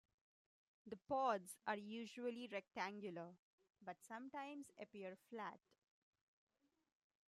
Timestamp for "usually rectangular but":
1.77-3.97